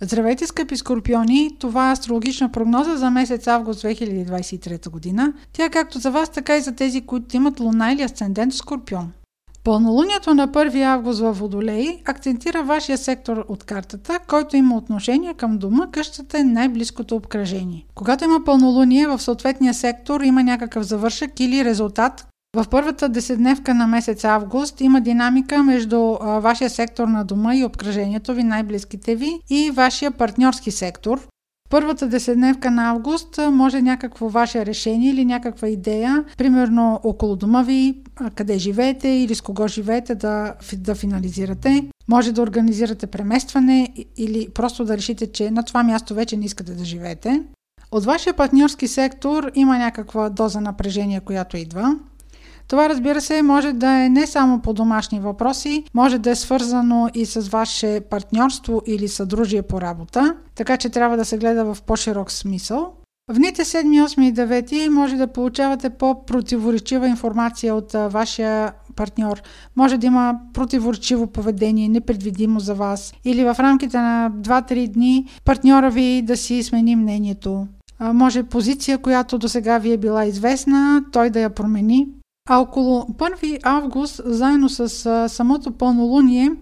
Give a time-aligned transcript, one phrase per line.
[0.00, 1.56] Здравейте, скъпи скорпиони!
[1.58, 5.32] Това е астрологична прогноза за месец август 2023 година.
[5.52, 8.56] Тя е както за вас, така и за тези, които имат луна или асцендент в
[8.56, 9.12] скорпион.
[9.64, 15.58] Пълнолунието на 1 август във Водолей акцентира вашия сектор от картата, който има отношение към
[15.58, 17.86] дома, къщата е най-близкото обкръжение.
[17.94, 22.26] Когато има пълнолуние в съответния сектор, има някакъв завършък или резултат,
[22.56, 28.34] в първата десетдневка на месец август има динамика между вашия сектор на дома и обкръжението
[28.34, 31.28] ви, най-близките ви и вашия партньорски сектор.
[31.70, 38.02] Първата десетдневка на август може някакво ваше решение или някаква идея, примерно около дома ви,
[38.34, 41.84] къде живеете или с кого живеете да, да финализирате.
[42.08, 46.74] Може да организирате преместване или просто да решите, че на това място вече не искате
[46.74, 47.42] да живеете.
[47.92, 51.96] От вашия партньорски сектор има някаква доза напрежение, която идва.
[52.68, 57.08] Това, разбира се, може да е не само по домашни въпроси, може да е свързано
[57.14, 61.82] и с ваше партньорство или съдружие по работа, така че трябва да се гледа в
[61.82, 62.92] по-широк смисъл.
[63.32, 69.42] В дните 7, 8 и 9 може да получавате по-противоречива информация от вашия партньор.
[69.76, 73.14] Може да има противоречиво поведение, непредвидимо за вас.
[73.24, 77.66] Или в рамките на 2-3 дни партньора ви да си смени мнението.
[78.00, 82.08] Може позиция, която до сега ви е била известна, той да я промени.
[82.46, 86.52] А около 1 август, заедно с а, самото пълнолуние,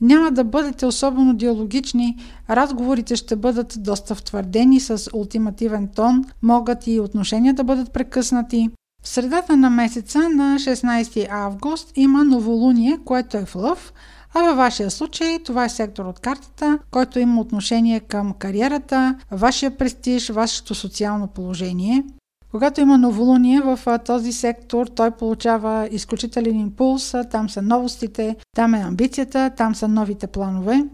[0.00, 2.16] няма да бъдете особено диалогични,
[2.50, 8.70] разговорите ще бъдат доста втвърдени с ултимативен тон, могат и отношения да бъдат прекъснати.
[9.02, 13.92] В средата на месеца на 16 август има новолуние, което е в лъв,
[14.34, 19.76] а във вашия случай това е сектор от картата, който има отношение към кариерата, вашия
[19.76, 22.04] престиж, вашето социално положение.
[22.52, 28.80] Когато има новолуние в този сектор, той получава изключителен импулс, там са новостите, там е
[28.80, 30.84] амбицията, там са новите планове.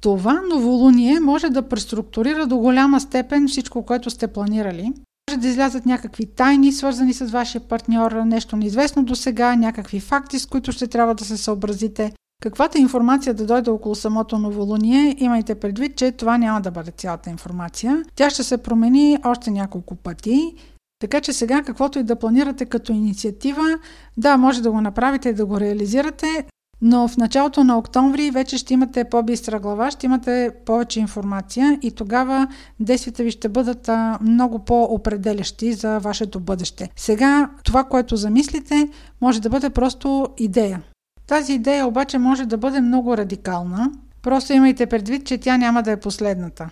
[0.00, 4.92] Това новолуние може да преструктурира до голяма степен всичко, което сте планирали.
[5.30, 10.38] Може да излязат някакви тайни, свързани с вашия партньор, нещо неизвестно до сега, някакви факти,
[10.38, 12.12] с които ще трябва да се съобразите.
[12.42, 17.30] Каквато информация да дойде около самото новолуние, имайте предвид, че това няма да бъде цялата
[17.30, 18.02] информация.
[18.14, 20.54] Тя ще се промени още няколко пъти
[20.98, 23.78] така че сега, каквото и да планирате като инициатива,
[24.16, 26.46] да, може да го направите и да го реализирате,
[26.82, 31.90] но в началото на октомври вече ще имате по-бистра глава, ще имате повече информация и
[31.90, 32.48] тогава
[32.80, 33.90] действията ви ще бъдат
[34.20, 36.90] много по-определящи за вашето бъдеще.
[36.96, 38.88] Сега това, което замислите,
[39.20, 40.82] може да бъде просто идея.
[41.26, 43.90] Тази идея обаче може да бъде много радикална.
[44.22, 46.70] Просто имайте предвид, че тя няма да е последната.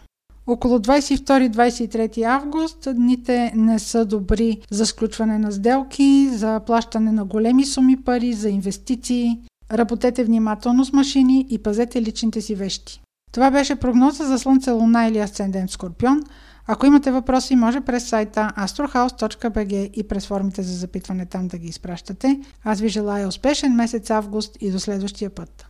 [0.53, 7.65] Около 22-23 август дните не са добри за сключване на сделки, за плащане на големи
[7.65, 9.39] суми пари, за инвестиции.
[9.73, 13.03] Работете внимателно с машини и пазете личните си вещи.
[13.33, 16.23] Това беше прогноза за Слънце, Луна или Асцендент Скорпион.
[16.67, 21.69] Ако имате въпроси, може през сайта astrohouse.bg и през формите за запитване там да ги
[21.69, 22.41] изпращате.
[22.65, 25.67] Аз ви желая успешен месец август и до следващия път.